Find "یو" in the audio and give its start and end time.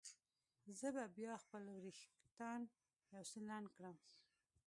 3.13-3.23